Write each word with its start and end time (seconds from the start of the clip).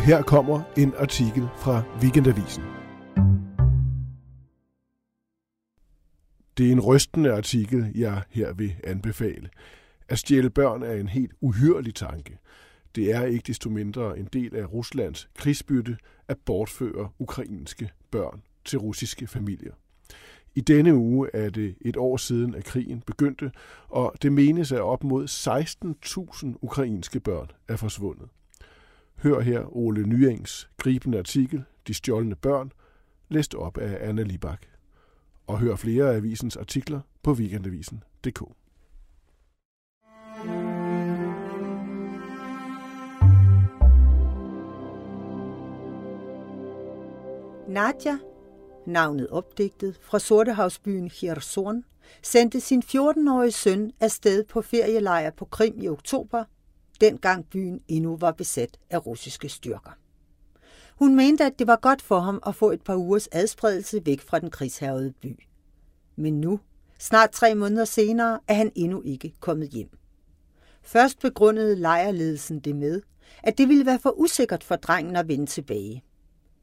her 0.00 0.22
kommer 0.22 0.62
en 0.76 0.94
artikel 0.98 1.48
fra 1.56 1.82
Weekendavisen. 2.02 2.62
Det 6.58 6.68
er 6.68 6.72
en 6.72 6.80
rystende 6.80 7.32
artikel, 7.32 7.92
jeg 7.94 8.22
her 8.30 8.52
vil 8.52 8.74
anbefale. 8.84 9.48
At 10.08 10.18
stjæle 10.18 10.50
børn 10.50 10.82
er 10.82 10.92
en 10.92 11.08
helt 11.08 11.32
uhyrlig 11.40 11.94
tanke. 11.94 12.38
Det 12.94 13.14
er 13.14 13.22
ikke 13.24 13.44
desto 13.46 13.70
mindre 13.70 14.18
en 14.18 14.28
del 14.32 14.56
af 14.56 14.72
Ruslands 14.72 15.28
krigsbytte 15.38 15.96
at 16.28 16.38
bortføre 16.46 17.08
ukrainske 17.18 17.90
børn 18.10 18.42
til 18.64 18.78
russiske 18.78 19.26
familier. 19.26 19.72
I 20.54 20.60
denne 20.60 20.94
uge 20.94 21.28
er 21.34 21.50
det 21.50 21.74
et 21.80 21.96
år 21.96 22.16
siden, 22.16 22.54
at 22.54 22.64
krigen 22.64 23.02
begyndte, 23.06 23.52
og 23.88 24.14
det 24.22 24.32
menes, 24.32 24.72
at 24.72 24.80
op 24.80 25.04
mod 25.04 25.24
16.000 26.44 26.58
ukrainske 26.62 27.20
børn 27.20 27.50
er 27.68 27.76
forsvundet. 27.76 28.28
Hør 29.22 29.40
her 29.40 29.76
Ole 29.76 30.06
Nyengs 30.06 30.70
gribende 30.76 31.18
artikel, 31.18 31.64
De 31.86 31.94
stjålne 31.94 32.34
børn, 32.34 32.72
læst 33.28 33.54
op 33.54 33.78
af 33.78 34.08
Anna 34.08 34.22
Libak. 34.22 34.66
Og 35.46 35.58
hør 35.58 35.76
flere 35.76 36.10
af 36.10 36.16
avisens 36.16 36.56
artikler 36.56 37.00
på 37.22 37.32
weekendavisen.dk. 37.32 38.42
Nadja, 47.68 48.18
navnet 48.86 49.28
opdigtet 49.28 49.98
fra 50.02 50.18
Sortehavsbyen 50.18 51.10
Kherson, 51.10 51.84
sendte 52.22 52.60
sin 52.60 52.82
14-årige 52.86 53.52
søn 53.52 53.92
afsted 54.00 54.44
på 54.44 54.62
ferielejr 54.62 55.30
på 55.30 55.44
Krim 55.44 55.74
i 55.78 55.88
oktober, 55.88 56.44
dengang 57.00 57.46
byen 57.46 57.80
endnu 57.88 58.16
var 58.16 58.32
besat 58.32 58.78
af 58.90 59.06
russiske 59.06 59.48
styrker. 59.48 59.90
Hun 60.98 61.16
mente, 61.16 61.44
at 61.44 61.58
det 61.58 61.66
var 61.66 61.76
godt 61.76 62.02
for 62.02 62.20
ham 62.20 62.42
at 62.46 62.54
få 62.54 62.70
et 62.70 62.82
par 62.82 62.94
ugers 62.94 63.28
adspredelse 63.32 64.06
væk 64.06 64.20
fra 64.20 64.38
den 64.38 64.50
krigshærgede 64.50 65.12
by. 65.12 65.38
Men 66.16 66.40
nu, 66.40 66.60
snart 66.98 67.30
tre 67.30 67.54
måneder 67.54 67.84
senere, 67.84 68.40
er 68.48 68.54
han 68.54 68.72
endnu 68.74 69.02
ikke 69.02 69.34
kommet 69.40 69.68
hjem. 69.68 69.98
Først 70.82 71.20
begrundede 71.20 71.76
lejrledelsen 71.76 72.60
det 72.60 72.76
med, 72.76 73.02
at 73.42 73.58
det 73.58 73.68
ville 73.68 73.86
være 73.86 73.98
for 73.98 74.20
usikkert 74.20 74.64
for 74.64 74.76
drengen 74.76 75.16
at 75.16 75.28
vende 75.28 75.46
tilbage. 75.46 76.04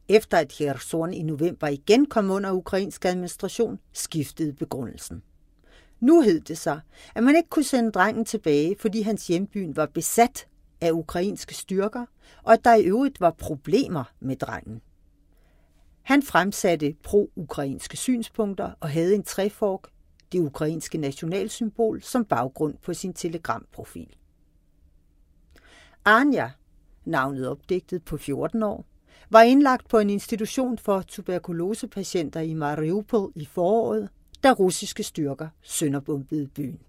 Efter 0.09 0.37
at 0.37 0.49
Kherson 0.49 1.13
i 1.13 1.23
november 1.23 1.67
igen 1.67 2.05
kom 2.05 2.31
under 2.31 2.51
ukrainsk 2.51 3.05
administration, 3.05 3.79
skiftede 3.93 4.53
begrundelsen. 4.53 5.23
Nu 5.99 6.21
hed 6.21 6.41
det 6.41 6.57
sig, 6.57 6.79
at 7.15 7.23
man 7.23 7.35
ikke 7.35 7.49
kunne 7.49 7.63
sende 7.63 7.91
drengen 7.91 8.25
tilbage, 8.25 8.75
fordi 8.79 9.01
hans 9.01 9.27
hjembyen 9.27 9.75
var 9.75 9.85
besat 9.85 10.47
af 10.81 10.91
ukrainske 10.91 11.53
styrker, 11.53 12.05
og 12.43 12.53
at 12.53 12.65
der 12.65 12.75
i 12.75 12.83
øvrigt 12.83 13.21
var 13.21 13.31
problemer 13.31 14.03
med 14.19 14.35
drengen. 14.35 14.81
Han 16.01 16.23
fremsatte 16.23 16.95
pro-ukrainske 17.03 17.97
synspunkter 17.97 18.71
og 18.79 18.89
havde 18.89 19.15
en 19.15 19.23
træfork, 19.23 19.81
det 20.31 20.39
ukrainske 20.39 20.97
nationalsymbol, 20.97 22.01
som 22.01 22.25
baggrund 22.25 22.77
på 22.77 22.93
sin 22.93 23.13
telegramprofil. 23.13 24.15
Anja, 26.05 26.51
navnet 27.05 27.47
opdigtet 27.47 28.03
på 28.03 28.17
14 28.17 28.63
år, 28.63 28.85
var 29.29 29.41
indlagt 29.41 29.89
på 29.89 29.97
en 29.97 30.09
institution 30.09 30.77
for 30.77 31.01
tuberkulosepatienter 31.01 32.39
i 32.39 32.53
Mariupol 32.53 33.31
i 33.35 33.45
foråret, 33.45 34.09
da 34.43 34.51
russiske 34.51 35.03
styrker 35.03 35.47
sønderbombede 35.61 36.47
byen. 36.47 36.79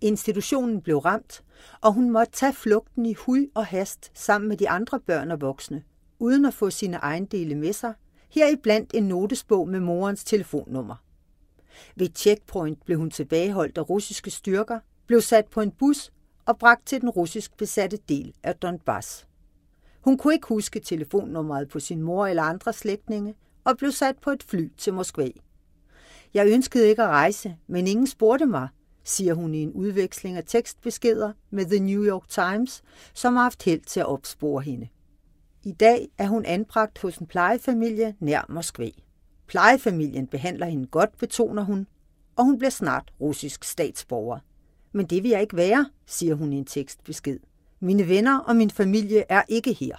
Institutionen 0.00 0.82
blev 0.82 0.98
ramt, 0.98 1.44
og 1.80 1.92
hun 1.92 2.10
måtte 2.10 2.32
tage 2.32 2.52
flugten 2.52 3.06
i 3.06 3.14
hui 3.14 3.48
og 3.54 3.66
hast 3.66 4.10
sammen 4.14 4.48
med 4.48 4.56
de 4.56 4.68
andre 4.68 5.00
børn 5.00 5.30
og 5.30 5.40
voksne, 5.40 5.82
uden 6.18 6.44
at 6.44 6.54
få 6.54 6.70
sine 6.70 6.96
ejendele 6.96 7.54
med 7.54 7.72
sig, 7.72 7.94
heriblandt 8.28 8.94
en 8.94 9.08
notesbog 9.08 9.68
med 9.68 9.80
morens 9.80 10.24
telefonnummer. 10.24 10.96
Ved 11.96 12.08
checkpoint 12.14 12.84
blev 12.84 12.98
hun 12.98 13.10
tilbageholdt 13.10 13.78
af 13.78 13.90
russiske 13.90 14.30
styrker, 14.30 14.80
blev 15.06 15.20
sat 15.20 15.46
på 15.46 15.60
en 15.60 15.70
bus 15.70 16.12
og 16.46 16.58
bragt 16.58 16.86
til 16.86 17.00
den 17.00 17.10
russisk 17.10 17.56
besatte 17.56 17.98
del 18.08 18.34
af 18.42 18.54
Donbass. 18.54 19.26
Hun 20.00 20.18
kunne 20.18 20.34
ikke 20.34 20.48
huske 20.48 20.80
telefonnummeret 20.80 21.68
på 21.68 21.80
sin 21.80 22.02
mor 22.02 22.26
eller 22.26 22.42
andre 22.42 22.72
slægtninge 22.72 23.34
og 23.64 23.76
blev 23.76 23.92
sat 23.92 24.18
på 24.18 24.30
et 24.30 24.42
fly 24.42 24.72
til 24.78 24.94
Moskva. 24.94 25.28
Jeg 26.34 26.46
ønskede 26.46 26.88
ikke 26.88 27.02
at 27.02 27.08
rejse, 27.08 27.56
men 27.66 27.86
ingen 27.86 28.06
spurgte 28.06 28.46
mig, 28.46 28.68
siger 29.04 29.34
hun 29.34 29.54
i 29.54 29.62
en 29.62 29.72
udveksling 29.72 30.36
af 30.36 30.44
tekstbeskeder 30.46 31.32
med 31.50 31.66
The 31.66 31.78
New 31.78 32.04
York 32.04 32.28
Times, 32.28 32.82
som 33.14 33.36
har 33.36 33.42
haft 33.42 33.62
held 33.62 33.80
til 33.80 34.00
at 34.00 34.06
opspore 34.06 34.62
hende. 34.62 34.88
I 35.64 35.72
dag 35.72 36.08
er 36.18 36.26
hun 36.28 36.44
anbragt 36.44 36.98
hos 36.98 37.16
en 37.16 37.26
plejefamilie 37.26 38.14
nær 38.20 38.46
Moskva. 38.48 38.90
Plejefamilien 39.46 40.26
behandler 40.26 40.66
hende 40.66 40.86
godt, 40.86 41.18
betoner 41.18 41.62
hun, 41.62 41.86
og 42.36 42.44
hun 42.44 42.58
bliver 42.58 42.70
snart 42.70 43.12
russisk 43.20 43.64
statsborger. 43.64 44.38
Men 44.92 45.06
det 45.06 45.22
vil 45.22 45.30
jeg 45.30 45.40
ikke 45.40 45.56
være, 45.56 45.90
siger 46.06 46.34
hun 46.34 46.52
i 46.52 46.56
en 46.56 46.64
tekstbesked. 46.64 47.38
Mine 47.80 48.08
venner 48.08 48.38
og 48.38 48.56
min 48.56 48.70
familie 48.70 49.24
er 49.28 49.42
ikke 49.48 49.72
her. 49.72 49.96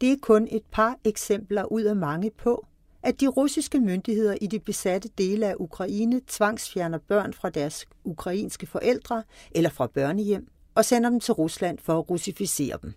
Det 0.00 0.12
er 0.12 0.16
kun 0.22 0.48
et 0.50 0.62
par 0.72 0.98
eksempler 1.04 1.64
ud 1.64 1.82
af 1.82 1.96
mange 1.96 2.30
på, 2.30 2.66
at 3.06 3.20
de 3.20 3.26
russiske 3.26 3.80
myndigheder 3.80 4.36
i 4.40 4.46
de 4.46 4.58
besatte 4.58 5.08
dele 5.18 5.46
af 5.46 5.54
Ukraine 5.58 6.20
tvangsfjerner 6.26 6.98
børn 6.98 7.32
fra 7.32 7.50
deres 7.50 7.86
ukrainske 8.04 8.66
forældre 8.66 9.22
eller 9.50 9.70
fra 9.70 9.86
børnehjem 9.86 10.48
og 10.74 10.84
sender 10.84 11.10
dem 11.10 11.20
til 11.20 11.34
Rusland 11.34 11.78
for 11.78 11.98
at 11.98 12.10
russificere 12.10 12.78
dem. 12.82 12.94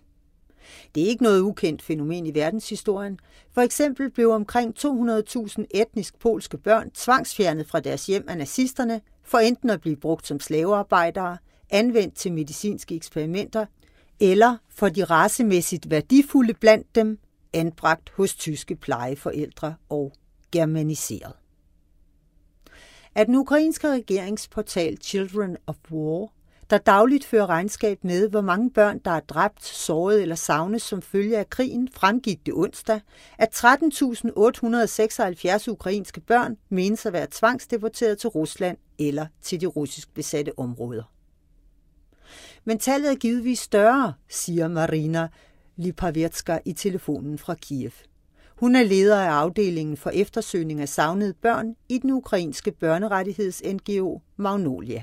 Det 0.94 1.02
er 1.02 1.06
ikke 1.06 1.22
noget 1.22 1.40
ukendt 1.40 1.82
fænomen 1.82 2.26
i 2.26 2.34
verdenshistorien. 2.34 3.18
For 3.52 3.60
eksempel 3.60 4.10
blev 4.10 4.30
omkring 4.30 4.74
200.000 4.78 5.64
etnisk 5.70 6.18
polske 6.18 6.58
børn 6.58 6.90
tvangsfjernet 6.90 7.66
fra 7.66 7.80
deres 7.80 8.06
hjem 8.06 8.24
af 8.28 8.38
nazisterne 8.38 9.00
for 9.22 9.38
enten 9.38 9.70
at 9.70 9.80
blive 9.80 9.96
brugt 9.96 10.26
som 10.26 10.40
slavearbejdere, 10.40 11.36
anvendt 11.70 12.14
til 12.14 12.32
medicinske 12.32 12.94
eksperimenter, 12.94 13.66
eller 14.20 14.56
for 14.68 14.88
de 14.88 15.04
racemæssigt 15.04 15.90
værdifulde 15.90 16.54
blandt 16.54 16.94
dem 16.94 17.18
anbragt 17.52 18.12
hos 18.16 18.34
tyske 18.34 18.76
plejeforældre 18.76 19.74
og 19.88 20.12
germaniseret. 20.52 21.32
At 23.14 23.26
den 23.26 23.34
ukrainske 23.34 23.88
regeringsportal 23.88 24.96
Children 24.96 25.56
of 25.66 25.76
War, 25.90 26.28
der 26.70 26.78
dagligt 26.78 27.24
fører 27.24 27.46
regnskab 27.46 28.04
med, 28.04 28.28
hvor 28.28 28.40
mange 28.40 28.70
børn, 28.70 28.98
der 28.98 29.10
er 29.10 29.20
dræbt, 29.20 29.64
såret 29.64 30.22
eller 30.22 30.34
savnet 30.34 30.82
som 30.82 31.02
følge 31.02 31.38
af 31.38 31.50
krigen, 31.50 31.88
fremgik 31.92 32.46
det 32.46 32.54
onsdag, 32.54 33.00
at 33.38 33.64
13.876 33.64 35.70
ukrainske 35.70 36.20
børn 36.20 36.56
menes 36.68 37.06
at 37.06 37.12
være 37.12 37.26
tvangsdeporteret 37.30 38.18
til 38.18 38.28
Rusland 38.28 38.76
eller 38.98 39.26
til 39.42 39.60
de 39.60 39.66
russisk 39.66 40.14
besatte 40.14 40.58
områder. 40.58 41.02
Men 42.64 42.78
tallet 42.78 43.10
er 43.10 43.16
givetvis 43.16 43.58
større, 43.58 44.12
siger 44.28 44.68
Marina 44.68 45.28
Lipavetska 45.80 46.58
i 46.64 46.72
telefonen 46.72 47.38
fra 47.38 47.54
Kiev. 47.54 47.90
Hun 48.56 48.76
er 48.76 48.82
leder 48.82 49.20
af 49.20 49.30
afdelingen 49.30 49.96
for 49.96 50.10
eftersøgning 50.10 50.80
af 50.80 50.88
savnede 50.88 51.34
børn 51.34 51.74
i 51.88 51.98
den 51.98 52.10
ukrainske 52.10 52.72
børnerettigheds-NGO 52.72 54.20
Magnolia. 54.36 55.02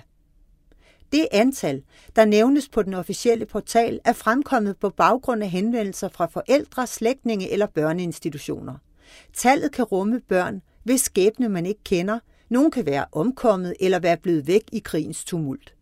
Det 1.11 1.27
antal, 1.31 1.83
der 2.15 2.25
nævnes 2.25 2.69
på 2.69 2.83
den 2.83 2.93
officielle 2.93 3.45
portal, 3.45 3.99
er 4.05 4.13
fremkommet 4.13 4.77
på 4.77 4.89
baggrund 4.89 5.43
af 5.43 5.49
henvendelser 5.49 6.09
fra 6.09 6.25
forældre, 6.25 6.88
slægtninge 6.88 7.51
eller 7.51 7.65
børneinstitutioner. 7.65 8.75
Tallet 9.33 9.71
kan 9.71 9.85
rumme 9.85 10.19
børn, 10.19 10.61
hvis 10.83 11.01
skæbne 11.01 11.49
man 11.49 11.65
ikke 11.65 11.83
kender, 11.83 12.19
nogen 12.49 12.71
kan 12.71 12.85
være 12.85 13.05
omkommet 13.11 13.73
eller 13.79 13.99
være 13.99 14.17
blevet 14.17 14.47
væk 14.47 14.63
i 14.71 14.79
krigens 14.79 15.25
tumult. 15.25 15.75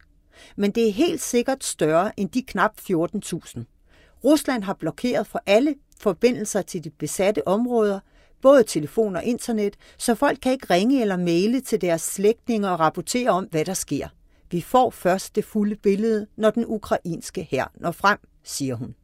Men 0.56 0.72
det 0.72 0.88
er 0.88 0.92
helt 0.92 1.22
sikkert 1.22 1.64
større 1.64 2.20
end 2.20 2.30
de 2.30 2.42
knap 2.42 2.72
14.000. 2.92 3.75
Rusland 4.24 4.64
har 4.64 4.74
blokeret 4.74 5.28
for 5.28 5.42
alle 5.46 5.76
forbindelser 6.00 6.62
til 6.62 6.84
de 6.84 6.90
besatte 6.90 7.48
områder, 7.48 8.00
både 8.42 8.64
telefon 8.64 9.16
og 9.16 9.24
internet, 9.24 9.78
så 9.98 10.16
folk 10.16 10.40
kan 10.42 10.52
ikke 10.52 10.68
ringe 10.70 11.02
eller 11.02 11.18
maile 11.18 11.62
til 11.62 11.82
deres 11.82 12.02
slægtninge 12.02 12.70
og 12.70 12.80
rapportere 12.80 13.30
om, 13.30 13.48
hvad 13.52 13.66
der 13.66 13.74
sker. 13.74 14.08
Vi 14.52 14.62
får 14.62 14.90
først 14.90 15.36
det 15.36 15.46
fulde 15.46 15.76
billede, 15.76 16.28
når 16.36 16.50
den 16.50 16.66
ukrainske 16.68 17.44
her 17.44 17.66
når 17.76 17.92
frem, 17.92 18.18
siger 18.44 18.76
hun. 18.76 18.96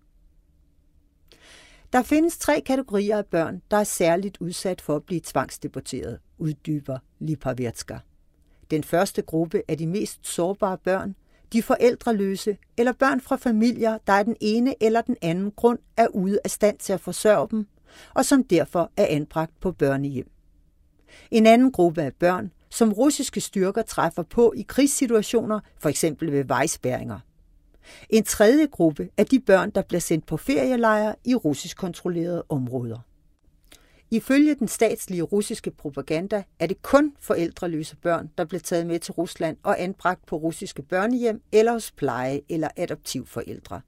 Der 1.93 2.03
findes 2.03 2.37
tre 2.37 2.61
kategorier 2.65 3.17
af 3.17 3.25
børn, 3.25 3.61
der 3.71 3.77
er 3.77 3.83
særligt 3.83 4.37
udsat 4.39 4.81
for 4.81 4.95
at 4.95 5.03
blive 5.03 5.21
tvangsdeporteret, 5.23 6.19
uddyber 6.37 6.97
Lipavetska. 7.19 7.97
Den 8.71 8.83
første 8.83 9.21
gruppe 9.21 9.61
er 9.67 9.75
de 9.75 9.87
mest 9.87 10.27
sårbare 10.27 10.77
børn, 10.77 11.15
de 11.53 11.63
forældreløse 11.63 12.57
eller 12.77 12.91
børn 12.91 13.21
fra 13.21 13.35
familier, 13.35 13.97
der 14.07 14.13
af 14.13 14.25
den 14.25 14.35
ene 14.41 14.83
eller 14.83 15.01
den 15.01 15.17
anden 15.21 15.51
grund 15.51 15.79
er 15.97 16.07
ude 16.07 16.39
af 16.43 16.51
stand 16.51 16.77
til 16.77 16.93
at 16.93 16.99
forsørge 16.99 17.47
dem, 17.51 17.67
og 18.13 18.25
som 18.25 18.43
derfor 18.43 18.91
er 18.97 19.05
anbragt 19.09 19.59
på 19.59 19.71
børnehjem. 19.71 20.31
En 21.31 21.45
anden 21.45 21.71
gruppe 21.71 22.01
af 22.01 22.13
børn, 22.13 22.51
som 22.69 22.93
russiske 22.93 23.41
styrker 23.41 23.81
træffer 23.81 24.23
på 24.23 24.53
i 24.55 24.61
krigssituationer, 24.61 25.59
f.eks. 25.79 26.05
ved 26.21 26.43
vejspæringer. 26.43 27.19
En 28.09 28.23
tredje 28.23 28.65
gruppe 28.65 29.09
er 29.17 29.23
de 29.23 29.39
børn, 29.39 29.69
der 29.69 29.81
bliver 29.81 30.01
sendt 30.01 30.25
på 30.25 30.37
ferielejre 30.37 31.15
i 31.25 31.35
russisk 31.35 31.77
kontrollerede 31.77 32.43
områder. 32.49 32.99
Ifølge 34.13 34.55
den 34.55 34.67
statslige 34.67 35.21
russiske 35.21 35.71
propaganda 35.71 36.43
er 36.59 36.67
det 36.67 36.81
kun 36.81 37.13
forældreløse 37.19 37.95
børn, 37.95 38.29
der 38.37 38.45
bliver 38.45 38.61
taget 38.61 38.87
med 38.87 38.99
til 38.99 39.11
Rusland 39.11 39.57
og 39.63 39.81
anbragt 39.81 40.25
på 40.25 40.35
russiske 40.35 40.81
børnehjem 40.81 41.41
eller 41.51 41.71
hos 41.71 41.91
pleje- 41.91 42.41
eller 42.49 42.67
adoptivforældre. 42.77 43.81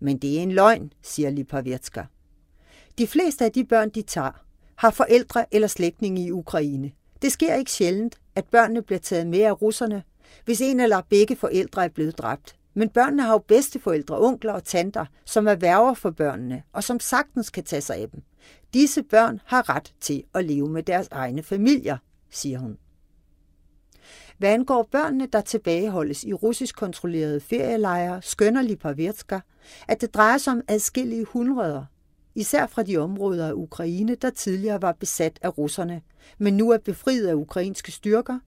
Men 0.00 0.18
det 0.18 0.38
er 0.38 0.42
en 0.42 0.52
løgn, 0.52 0.92
siger 1.02 1.30
Lipavetska. 1.30 2.02
De 2.98 3.06
fleste 3.06 3.44
af 3.44 3.52
de 3.52 3.64
børn, 3.64 3.90
de 3.90 4.02
tager, 4.02 4.44
har 4.76 4.90
forældre 4.90 5.54
eller 5.54 5.68
slægtninge 5.68 6.26
i 6.26 6.32
Ukraine. 6.32 6.92
Det 7.22 7.32
sker 7.32 7.54
ikke 7.54 7.70
sjældent, 7.70 8.18
at 8.34 8.44
børnene 8.44 8.82
bliver 8.82 8.98
taget 8.98 9.26
med 9.26 9.40
af 9.40 9.62
russerne, 9.62 10.02
hvis 10.44 10.60
en 10.60 10.80
eller 10.80 11.00
begge 11.08 11.36
forældre 11.36 11.84
er 11.84 11.88
blevet 11.88 12.18
dræbt. 12.18 12.56
Men 12.74 12.88
børnene 12.88 13.22
har 13.22 13.32
jo 13.32 13.38
bedsteforældre, 13.38 14.18
onkler 14.18 14.52
og 14.52 14.64
tanter, 14.64 15.06
som 15.24 15.48
er 15.48 15.54
værger 15.54 15.94
for 15.94 16.10
børnene, 16.10 16.62
og 16.72 16.84
som 16.84 17.00
sagtens 17.00 17.50
kan 17.50 17.64
tage 17.64 17.82
sig 17.82 17.96
af 17.96 18.08
dem. 18.10 18.22
Disse 18.74 19.02
børn 19.02 19.40
har 19.44 19.68
ret 19.68 19.94
til 20.00 20.24
at 20.34 20.44
leve 20.44 20.68
med 20.68 20.82
deres 20.82 21.08
egne 21.10 21.42
familier, 21.42 21.96
siger 22.30 22.58
hun. 22.58 22.78
Hvad 24.38 24.50
angår 24.50 24.88
børnene, 24.90 25.26
der 25.26 25.40
tilbageholdes 25.40 26.24
i 26.24 26.32
russisk 26.32 26.76
kontrollerede 26.76 27.40
ferielejre, 27.40 28.22
skønner 28.22 28.62
Lipavetska, 28.62 29.40
at 29.88 30.00
det 30.00 30.14
drejer 30.14 30.38
sig 30.38 30.52
om 30.52 30.62
adskillige 30.68 31.24
hundreder, 31.24 31.84
især 32.34 32.66
fra 32.66 32.82
de 32.82 32.96
områder 32.96 33.48
af 33.48 33.52
Ukraine, 33.52 34.14
der 34.14 34.30
tidligere 34.30 34.82
var 34.82 34.92
besat 34.92 35.38
af 35.42 35.58
russerne, 35.58 36.02
men 36.38 36.56
nu 36.56 36.70
er 36.70 36.78
befriet 36.78 37.26
af 37.26 37.34
ukrainske 37.34 37.92
styrker, 37.92 38.38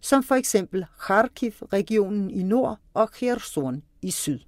som 0.00 0.22
for 0.22 0.34
eksempel 0.34 0.86
Kharkiv-regionen 1.00 2.30
i 2.30 2.42
nord 2.42 2.78
og 2.94 3.10
Kherson 3.10 3.82
i 4.02 4.10
syd. 4.10 4.38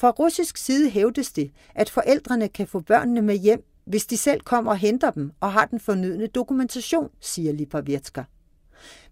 Fra 0.00 0.10
russisk 0.10 0.56
side 0.56 0.90
hævdes 0.90 1.32
det, 1.32 1.50
at 1.74 1.90
forældrene 1.90 2.48
kan 2.48 2.66
få 2.66 2.80
børnene 2.80 3.22
med 3.22 3.36
hjem, 3.36 3.64
hvis 3.84 4.06
de 4.06 4.16
selv 4.16 4.40
kommer 4.40 4.70
og 4.70 4.78
henter 4.78 5.10
dem 5.10 5.32
og 5.40 5.52
har 5.52 5.64
den 5.64 5.80
fornødne 5.80 6.26
dokumentation, 6.26 7.10
siger 7.20 7.52
Lipavetska. 7.52 8.22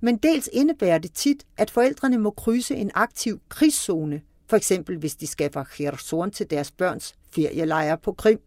Men 0.01 0.17
dels 0.17 0.49
indebærer 0.53 0.99
det 0.99 1.13
tit, 1.13 1.47
at 1.57 1.71
forældrene 1.71 2.19
må 2.19 2.31
krydse 2.31 2.75
en 2.75 2.91
aktiv 2.95 3.41
krigszone, 3.49 4.23
for 4.47 4.57
eksempel 4.57 4.99
hvis 4.99 5.17
de 5.17 5.27
skal 5.27 5.53
fra 5.53 5.65
Kherson 5.65 6.31
til 6.31 6.51
deres 6.51 6.71
børns 6.71 7.15
ferielejre 7.35 7.99
på 7.99 8.13
Krim. 8.13 8.41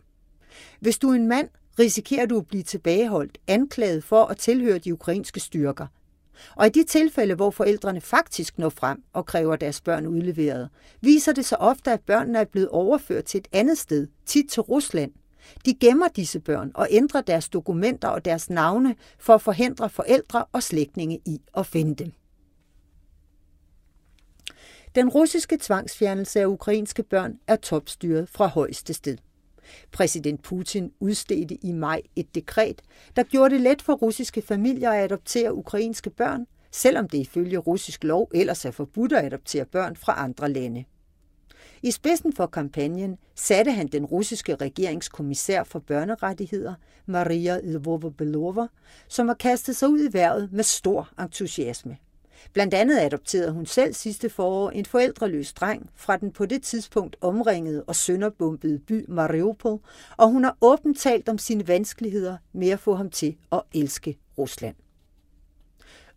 Hvis 0.80 0.98
du 0.98 1.10
er 1.10 1.16
en 1.16 1.28
mand, 1.28 1.50
risikerer 1.80 2.26
du 2.26 2.38
at 2.38 2.48
blive 2.48 2.64
tilbageholdt, 2.64 3.38
anklaget 3.48 4.04
for 4.04 4.26
at 4.26 4.38
tilhøre 4.38 4.78
de 4.78 4.94
ukrainske 4.94 5.40
styrker– 5.40 5.88
og 6.56 6.68
i 6.68 6.70
de 6.70 6.84
tilfælde, 6.84 7.36
hvor 7.36 7.52
forældrene 7.52 8.02
faktisk 8.02 8.58
når 8.58 8.70
frem 8.70 9.04
og 9.14 9.26
kræver 9.26 9.56
deres 9.56 9.82
børn 9.82 10.08
udleveret, 10.08 10.70
viser 11.02 11.32
det 11.32 11.46
sig 11.46 11.62
ofte, 11.62 11.92
at 11.92 12.02
børnene 12.02 12.40
er 12.40 12.46
blevet 12.46 12.70
overført 12.70 13.26
til 13.26 13.38
et 13.38 13.48
andet 13.52 13.78
sted, 13.78 14.08
tit 14.26 14.50
til 14.50 14.62
Rusland. 14.62 15.12
De 15.66 15.74
gemmer 15.74 16.08
disse 16.08 16.40
børn 16.40 16.72
og 16.76 16.88
ændrer 16.90 17.22
deres 17.22 17.50
dokumenter 17.50 18.08
og 18.08 18.26
deres 18.26 18.50
navne 18.50 18.96
for 19.20 19.34
at 19.36 19.42
forhindre 19.42 19.90
forældre 19.90 20.46
og 20.52 20.64
slægtninge 20.64 21.20
i 21.26 21.42
at 21.58 21.66
finde 21.66 21.96
dem. 21.96 22.12
Den 24.96 25.10
russiske 25.10 25.58
tvangsfjernelse 25.62 26.40
af 26.40 26.46
ukrainske 26.46 27.04
børn 27.04 27.40
er 27.48 27.56
topstyret 27.56 28.30
fra 28.30 28.48
højeste 28.48 28.94
sted. 28.94 29.18
Præsident 29.92 30.42
Putin 30.42 30.92
udstedte 31.00 31.66
i 31.66 31.72
maj 31.72 32.02
et 32.16 32.36
dekret, 32.36 32.82
der 33.16 33.24
gjorde 33.24 33.56
det 33.56 33.62
let 33.62 33.82
for 33.82 33.94
russiske 33.94 34.42
familier 34.42 34.92
at 34.92 35.04
adoptere 35.04 35.54
ukrainske 35.54 36.10
børn, 36.10 36.46
selvom 36.72 37.10
det 37.10 37.18
ifølge 37.18 37.58
russisk 37.58 38.04
lov 38.04 38.30
ellers 38.34 38.66
er 38.66 38.72
forbudt 38.72 39.14
at 39.14 39.26
adoptere 39.26 39.66
børn 39.66 39.96
fra 39.96 40.24
andre 40.24 40.50
lande. 40.50 40.84
I 41.84 41.92
spidsen 41.92 42.34
for 42.34 42.46
kampagnen 42.46 43.18
satte 43.36 43.72
han 43.72 43.88
den 43.88 44.06
russiske 44.06 44.56
regeringskommissær 44.56 45.64
for 45.64 45.80
børnerettigheder, 45.80 46.74
Maria 47.06 47.60
Lvova-Belova, 47.60 48.68
som 49.08 49.28
har 49.28 49.36
kastet 49.36 49.76
sig 49.76 49.90
ud 49.90 50.10
i 50.10 50.14
vejret 50.14 50.50
med 50.52 50.64
stor 50.64 51.10
entusiasme. 51.20 51.98
Blandt 52.54 52.74
andet 52.74 53.00
adopterede 53.00 53.52
hun 53.52 53.66
selv 53.66 53.94
sidste 53.94 54.30
forår 54.30 54.70
en 54.70 54.86
forældreløs 54.86 55.54
dreng 55.54 55.90
fra 55.96 56.18
den 56.18 56.32
på 56.32 56.46
det 56.46 56.64
tidspunkt 56.64 57.16
omringede 57.22 57.84
og 57.84 57.96
sønderbombede 57.96 58.80
by 58.80 59.06
Mariupol, 59.08 59.80
og 60.18 60.30
hun 60.30 60.44
har 60.44 60.58
åbent 60.62 61.00
talt 61.00 61.30
om 61.30 61.38
sine 61.38 61.68
vanskeligheder 61.68 62.38
med 62.54 62.70
at 62.70 62.80
få 62.80 62.96
ham 62.96 63.10
til 63.10 63.38
at 63.52 63.62
elske 63.74 64.18
Rusland. 64.38 64.76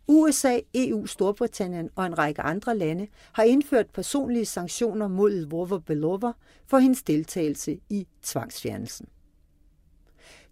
USA, 0.07 0.59
EU, 0.75 1.05
Storbritannien 1.05 1.89
og 1.95 2.05
en 2.05 2.17
række 2.17 2.41
andre 2.41 2.77
lande 2.77 3.07
har 3.31 3.43
indført 3.43 3.89
personlige 3.89 4.45
sanktioner 4.45 5.07
mod 5.07 5.31
Lvova 5.31 5.77
Belova 5.77 6.31
for 6.67 6.77
hendes 6.77 7.03
deltagelse 7.03 7.79
i 7.89 8.07
tvangsfjernelsen. 8.21 9.07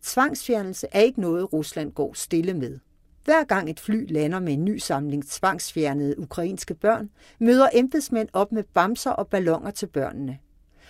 Tvangsfjernelse 0.01 0.88
er 0.91 1.00
ikke 1.00 1.21
noget, 1.21 1.53
Rusland 1.53 1.91
går 1.91 2.13
stille 2.13 2.53
med– 2.53 2.79
hver 3.25 3.44
gang 3.44 3.69
et 3.69 3.79
fly 3.79 4.13
lander 4.13 4.39
med 4.39 4.53
en 4.53 4.65
ny 4.65 4.77
samling 4.77 5.29
tvangsfjernede 5.29 6.19
ukrainske 6.19 6.73
børn, 6.73 7.09
møder 7.39 7.69
embedsmænd 7.73 8.29
op 8.33 8.51
med 8.51 8.63
bamser 8.63 9.12
og 9.12 9.27
ballonger 9.27 9.71
til 9.71 9.88
børnene. 9.88 10.38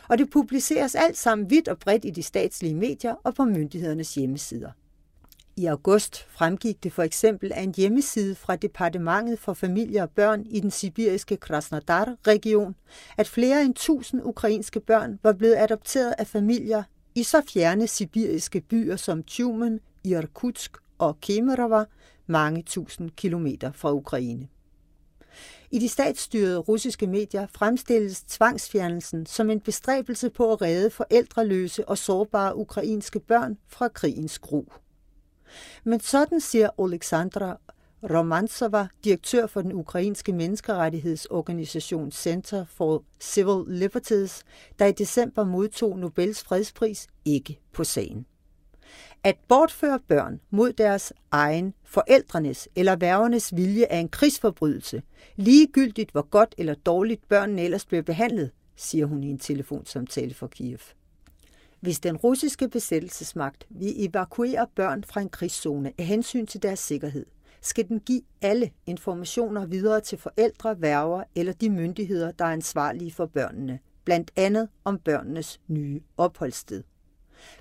Og 0.08 0.18
det 0.18 0.30
publiceres 0.30 0.96
alt 0.96 1.18
sammen 1.18 1.50
vidt 1.50 1.68
og 1.68 1.80
bredt 1.80 2.06
i 2.06 2.10
de 2.10 2.24
statslige 2.24 2.76
medier 2.76 3.16
og 3.24 3.36
på 3.36 3.46
myndighedernes 3.46 4.16
hjemmesider. 4.16 4.72
I 5.58 5.66
august 5.66 6.28
fremgik 6.30 6.84
det 6.84 6.94
for 6.94 7.04
eksempel 7.04 7.52
af 7.54 7.62
en 7.62 7.74
hjemmeside 7.78 8.36
fra 8.36 8.56
Departementet 8.56 9.40
for 9.40 9.54
Familie 9.54 10.04
og 10.04 10.10
Børn 10.10 10.46
i 10.46 10.60
den 10.60 10.72
sibiriske 10.72 11.38
Krasnodar-region, 11.38 12.76
at 13.18 13.28
flere 13.28 13.62
end 13.62 13.72
1000 13.72 14.22
ukrainske 14.24 14.80
børn 14.80 15.20
var 15.24 15.34
blevet 15.34 15.56
adopteret 15.58 16.14
af 16.18 16.28
familier 16.28 16.84
i 17.16 17.24
så 17.24 17.42
fjerne 17.54 17.88
sibiriske 17.88 18.62
byer 18.62 18.96
som 18.96 19.24
Tjumen, 19.24 19.80
Irkutsk 20.04 20.78
og 20.98 21.20
Kemerovo, 21.22 21.84
mange 22.32 22.64
tusind 22.64 23.10
kilometer 23.10 23.72
fra 23.72 23.94
Ukraine. 23.94 24.48
I 25.72 25.80
de 25.80 25.90
statsstyrede 25.90 26.58
russiske 26.58 27.08
medier 27.08 27.48
fremstilles 27.48 28.24
tvangsfjernelsen 28.24 29.26
som 29.26 29.50
en 29.50 29.60
bestræbelse 29.60 30.30
på 30.30 30.54
at 30.54 30.62
redde 30.62 30.90
forældreløse 30.90 31.90
og 31.90 31.98
sårbare 31.98 32.58
ukrainske 32.58 33.20
børn 33.20 33.58
fra 33.68 33.88
krigens 33.88 34.40
gru. 34.40 34.64
Men 35.84 36.00
sådan 36.00 36.40
siger 36.42 36.70
Oleksandra 36.78 37.58
Romantsova, 38.04 38.88
direktør 39.04 39.48
for 39.48 39.62
den 39.62 39.74
ukrainske 39.74 40.34
menneskerettighedsorganisation 40.34 42.12
Center 42.12 42.66
for 42.66 43.04
Civil 43.20 43.64
Liberties, 43.68 44.44
der 44.80 44.86
i 44.86 44.92
december 44.92 45.44
modtog 45.44 46.00
Nobels 46.00 46.44
fredspris, 46.44 47.08
ikke 47.26 47.60
på 47.74 47.84
sagen. 47.84 48.26
At 49.24 49.38
bortføre 49.48 50.00
børn 50.08 50.40
mod 50.50 50.74
deres 50.74 51.14
egen, 51.32 51.74
forældrenes 51.84 52.70
eller 52.76 52.96
værgernes 52.96 53.56
vilje 53.56 53.84
er 53.84 54.00
en 54.00 54.10
krigsforbrydelse, 54.10 55.02
ligegyldigt 55.36 56.12
hvor 56.12 56.22
godt 56.22 56.56
eller 56.58 56.74
dårligt 56.74 57.28
børnene 57.28 57.62
ellers 57.62 57.86
bliver 57.86 58.04
behandlet, 58.04 58.52
siger 58.76 59.06
hun 59.06 59.24
i 59.24 59.30
en 59.30 59.40
telefonsamtale 59.40 60.34
for 60.34 60.48
Kiev. 60.48 60.80
Hvis 61.80 62.00
den 62.00 62.18
russiske 62.18 62.68
besættelsesmagt 62.68 63.66
vil 63.70 64.06
evakuere 64.06 64.68
børn 64.76 65.04
fra 65.04 65.22
en 65.22 65.30
krigszone 65.30 65.94
af 65.98 66.06
hensyn 66.06 66.46
til 66.46 66.64
deres 66.64 66.80
sikkerhed, 66.80 67.26
skal 67.62 67.88
den 67.88 68.00
give 68.00 68.22
alle 68.42 68.72
informationer 68.86 69.66
videre 69.66 70.02
til 70.02 70.18
forældre, 70.18 70.82
værger 70.82 71.24
eller 71.36 71.54
de 71.54 71.70
myndigheder, 71.70 72.32
der 72.32 72.46
er 72.46 72.54
ansvarlige 72.54 73.12
for 73.12 73.26
børnene, 73.26 73.80
blandt 74.06 74.32
andet 74.36 74.70
om 74.84 75.00
børnenes 75.00 75.60
nye 75.68 76.02
opholdssted. 76.18 76.84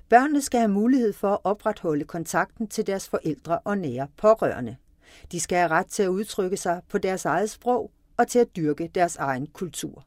Børnene 0.09 0.41
skal 0.41 0.59
have 0.59 0.71
mulighed 0.71 1.13
for 1.13 1.31
at 1.33 1.39
opretholde 1.43 2.05
kontakten 2.05 2.67
til 2.67 2.87
deres 2.87 3.09
forældre 3.09 3.59
og 3.59 3.77
nære 3.77 4.07
pårørende. 4.17 4.75
De 5.31 5.39
skal 5.39 5.57
have 5.57 5.69
ret 5.69 5.87
til 5.87 6.03
at 6.03 6.07
udtrykke 6.07 6.57
sig 6.57 6.81
på 6.89 6.97
deres 6.97 7.25
eget 7.25 7.49
sprog 7.49 7.91
og 8.17 8.27
til 8.27 8.39
at 8.39 8.55
dyrke 8.55 8.91
deres 8.95 9.15
egen 9.15 9.47
kultur. 9.47 10.05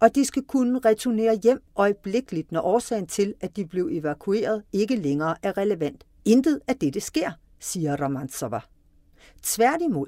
Og 0.00 0.14
de 0.14 0.24
skal 0.24 0.42
kunne 0.42 0.78
returnere 0.78 1.38
hjem 1.42 1.62
øjeblikkeligt, 1.76 2.52
når 2.52 2.60
årsagen 2.60 3.06
til, 3.06 3.34
at 3.40 3.56
de 3.56 3.66
blev 3.66 3.88
evakueret, 3.92 4.62
ikke 4.72 4.96
længere 4.96 5.36
er 5.42 5.56
relevant. 5.56 6.06
Intet 6.24 6.60
af 6.68 6.76
dette 6.76 7.00
sker, 7.00 7.30
siger 7.60 8.04
Romantsova. 8.04 8.60
Tværtimod 9.42 10.06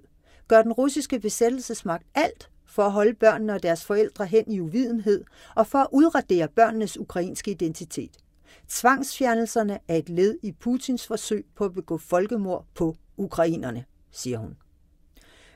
gør 0.48 0.62
den 0.62 0.72
russiske 0.72 1.18
besættelsesmagt 1.18 2.06
alt 2.14 2.50
for 2.66 2.82
at 2.82 2.92
holde 2.92 3.14
børnene 3.14 3.52
og 3.52 3.62
deres 3.62 3.84
forældre 3.84 4.26
hen 4.26 4.52
i 4.52 4.60
uvidenhed 4.60 5.24
og 5.54 5.66
for 5.66 5.78
at 5.78 5.86
udradere 5.92 6.48
børnenes 6.48 6.98
ukrainske 6.98 7.50
identitet. 7.50 8.18
Tvangsfjernelserne 8.68 9.78
er 9.88 9.96
et 9.96 10.08
led 10.08 10.38
i 10.42 10.52
Putins 10.52 11.06
forsøg 11.06 11.46
på 11.56 11.64
at 11.64 11.72
begå 11.72 11.98
folkemord 11.98 12.66
på 12.74 12.96
ukrainerne, 13.16 13.84
siger 14.10 14.38
hun. 14.38 14.56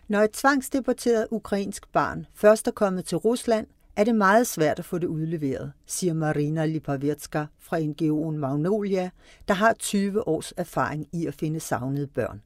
Når 0.08 0.20
et 0.20 0.30
tvangsdeporteret 0.30 1.26
ukrainsk 1.30 1.92
barn 1.92 2.26
først 2.34 2.68
er 2.68 2.70
kommet 2.70 3.04
til 3.04 3.18
Rusland, 3.18 3.66
er 3.96 4.04
det 4.04 4.14
meget 4.14 4.46
svært 4.46 4.78
at 4.78 4.84
få 4.84 4.98
det 4.98 5.06
udleveret, 5.06 5.72
siger 5.86 6.14
Marina 6.14 6.66
Lipavetska 6.66 7.44
fra 7.58 7.78
NGO'en 7.78 8.36
Magnolia, 8.36 9.10
der 9.48 9.54
har 9.54 9.72
20 9.72 10.28
års 10.28 10.52
erfaring 10.56 11.08
i 11.12 11.26
at 11.26 11.34
finde 11.34 11.60
savnede 11.60 12.06
børn. 12.06 12.42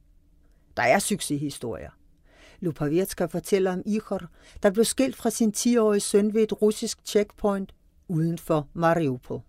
Der 0.77 0.83
er 0.83 0.99
succeshistorier. 0.99 1.91
Lupavetska 2.61 3.25
fortæller 3.25 3.73
om 3.73 3.83
Ihor, 3.87 4.21
der 4.63 4.71
blev 4.71 4.85
skilt 4.85 5.17
fra 5.17 5.31
sin 5.31 5.53
10-årige 5.57 6.01
søn 6.01 6.35
ved 6.35 6.43
et 6.43 6.63
russisk 6.63 6.99
checkpoint 7.05 7.75
uden 8.09 8.39
for 8.39 8.69
Mariupol. 8.73 9.41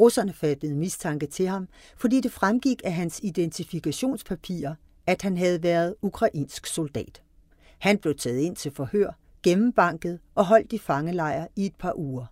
Russerne 0.00 0.32
fattede 0.32 0.74
mistanke 0.74 1.26
til 1.26 1.46
ham, 1.46 1.68
fordi 1.96 2.20
det 2.20 2.32
fremgik 2.32 2.82
af 2.84 2.92
hans 2.92 3.20
identifikationspapirer, 3.22 4.74
at 5.06 5.22
han 5.22 5.36
havde 5.36 5.62
været 5.62 5.94
ukrainsk 6.02 6.66
soldat. 6.66 7.22
Han 7.78 7.98
blev 7.98 8.14
taget 8.14 8.38
ind 8.38 8.56
til 8.56 8.72
forhør, 8.72 9.18
gennembanket 9.42 10.18
og 10.34 10.46
holdt 10.46 10.72
i 10.72 10.78
fangelejr 10.78 11.46
i 11.56 11.66
et 11.66 11.74
par 11.74 11.92
uger. 11.96 12.26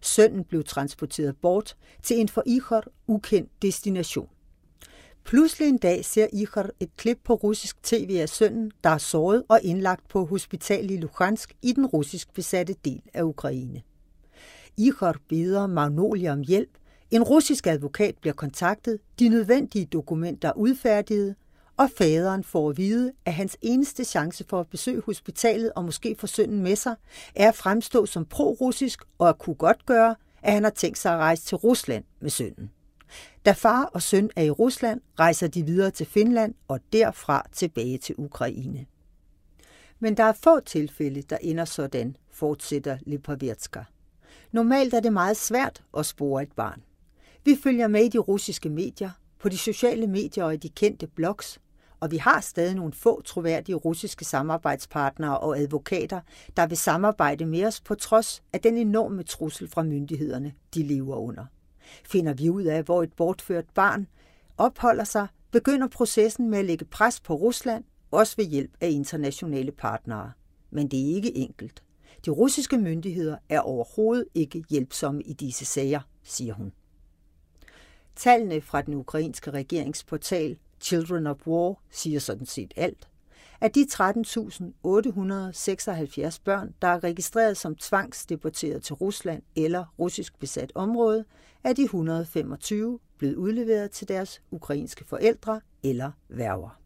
Sønnen 0.00 0.44
blev 0.44 0.64
transporteret 0.64 1.36
bort 1.36 1.76
til 2.02 2.20
en 2.20 2.28
for 2.28 2.42
Ihor 2.46 2.84
ukendt 3.06 3.62
destination. 3.62 4.28
Pludselig 5.24 5.68
en 5.68 5.78
dag 5.78 6.04
ser 6.04 6.26
Ihor 6.32 6.66
et 6.80 6.90
klip 6.96 7.18
på 7.24 7.34
russisk 7.34 7.82
tv 7.82 8.18
af 8.20 8.28
sønnen, 8.28 8.72
der 8.84 8.90
er 8.90 8.98
såret 8.98 9.44
og 9.48 9.60
indlagt 9.62 10.08
på 10.08 10.24
hospital 10.24 10.90
i 10.90 10.96
Luhansk 10.96 11.56
i 11.62 11.72
den 11.72 11.86
russisk 11.86 12.34
besatte 12.34 12.74
del 12.84 13.02
af 13.14 13.22
Ukraine. 13.22 13.82
Ihor 14.76 15.14
beder 15.28 15.66
Magnolia 15.66 16.32
om 16.32 16.40
hjælp, 16.40 16.77
en 17.10 17.22
russisk 17.22 17.66
advokat 17.66 18.14
bliver 18.20 18.34
kontaktet, 18.34 18.98
de 19.18 19.28
nødvendige 19.28 19.86
dokumenter 19.86 20.52
udfærdiget, 20.52 21.34
og 21.76 21.90
faderen 21.98 22.44
får 22.44 22.70
at 22.70 22.76
vide, 22.76 23.12
at 23.24 23.34
hans 23.34 23.56
eneste 23.60 24.04
chance 24.04 24.44
for 24.48 24.60
at 24.60 24.68
besøge 24.68 25.02
hospitalet 25.06 25.72
og 25.76 25.84
måske 25.84 26.16
få 26.18 26.26
sønnen 26.26 26.62
med 26.62 26.76
sig, 26.76 26.94
er 27.34 27.48
at 27.48 27.54
fremstå 27.54 28.06
som 28.06 28.24
pro-russisk 28.24 29.02
og 29.18 29.28
at 29.28 29.38
kunne 29.38 29.56
godt 29.56 29.86
gøre, 29.86 30.16
at 30.42 30.52
han 30.52 30.64
har 30.64 30.70
tænkt 30.70 30.98
sig 30.98 31.12
at 31.12 31.18
rejse 31.18 31.44
til 31.44 31.56
Rusland 31.56 32.04
med 32.20 32.30
sønnen. 32.30 32.70
Da 33.44 33.52
far 33.52 33.84
og 33.84 34.02
søn 34.02 34.30
er 34.36 34.42
i 34.42 34.50
Rusland, 34.50 35.00
rejser 35.18 35.48
de 35.48 35.66
videre 35.66 35.90
til 35.90 36.06
Finland 36.06 36.54
og 36.68 36.80
derfra 36.92 37.46
tilbage 37.52 37.98
til 37.98 38.14
Ukraine. 38.18 38.86
Men 39.98 40.16
der 40.16 40.24
er 40.24 40.32
få 40.32 40.60
tilfælde, 40.60 41.22
der 41.22 41.38
ender 41.40 41.64
sådan, 41.64 42.16
fortsætter 42.30 42.98
Lipovetska. 43.06 43.80
Normalt 44.52 44.94
er 44.94 45.00
det 45.00 45.12
meget 45.12 45.36
svært 45.36 45.82
at 45.98 46.06
spore 46.06 46.42
et 46.42 46.52
barn. 46.52 46.82
Vi 47.44 47.56
følger 47.62 47.88
med 47.88 48.04
i 48.04 48.08
de 48.08 48.18
russiske 48.18 48.68
medier, 48.68 49.10
på 49.38 49.48
de 49.48 49.58
sociale 49.58 50.06
medier 50.06 50.44
og 50.44 50.54
i 50.54 50.56
de 50.56 50.68
kendte 50.68 51.06
blogs, 51.06 51.60
og 52.00 52.10
vi 52.10 52.16
har 52.16 52.40
stadig 52.40 52.74
nogle 52.74 52.92
få 52.92 53.22
troværdige 53.22 53.76
russiske 53.76 54.24
samarbejdspartnere 54.24 55.38
og 55.38 55.58
advokater, 55.58 56.20
der 56.56 56.66
vil 56.66 56.76
samarbejde 56.76 57.46
med 57.46 57.64
os 57.64 57.80
på 57.80 57.94
trods 57.94 58.42
af 58.52 58.60
den 58.60 58.76
enorme 58.76 59.22
trussel 59.22 59.68
fra 59.68 59.82
myndighederne, 59.82 60.52
de 60.74 60.82
lever 60.82 61.16
under. 61.16 61.44
Finder 62.04 62.34
vi 62.34 62.50
ud 62.50 62.64
af, 62.64 62.82
hvor 62.82 63.02
et 63.02 63.12
bortført 63.12 63.64
barn 63.74 64.06
opholder 64.56 65.04
sig, 65.04 65.26
begynder 65.50 65.88
processen 65.88 66.50
med 66.50 66.58
at 66.58 66.64
lægge 66.64 66.84
pres 66.84 67.20
på 67.20 67.34
Rusland, 67.34 67.84
også 68.10 68.36
ved 68.36 68.44
hjælp 68.44 68.70
af 68.80 68.88
internationale 68.88 69.72
partnere. 69.72 70.32
Men 70.70 70.88
det 70.88 71.00
er 71.00 71.14
ikke 71.14 71.36
enkelt. 71.36 71.82
De 72.24 72.30
russiske 72.30 72.78
myndigheder 72.78 73.36
er 73.48 73.60
overhovedet 73.60 74.24
ikke 74.34 74.64
hjælpsomme 74.70 75.22
i 75.22 75.32
disse 75.32 75.64
sager, 75.64 76.00
siger 76.22 76.54
hun. 76.54 76.72
Tallene 78.18 78.60
fra 78.60 78.82
den 78.82 78.94
ukrainske 78.94 79.50
regeringsportal 79.50 80.58
Children 80.80 81.26
of 81.26 81.46
War 81.46 81.74
siger 81.90 82.20
sådan 82.20 82.46
set 82.46 82.72
alt. 82.76 83.08
Af 83.60 83.70
de 83.70 83.86
13.876 83.92 83.98
børn, 86.44 86.74
der 86.82 86.88
er 86.88 87.04
registreret 87.04 87.56
som 87.56 87.76
tvangsdeporteret 87.76 88.82
til 88.82 88.94
Rusland 88.94 89.42
eller 89.56 89.94
russisk 89.98 90.38
besat 90.38 90.72
område, 90.74 91.24
er 91.64 91.72
de 91.72 91.82
125 91.82 92.98
blevet 93.18 93.34
udleveret 93.34 93.90
til 93.90 94.08
deres 94.08 94.42
ukrainske 94.50 95.04
forældre 95.04 95.60
eller 95.82 96.10
værger. 96.28 96.77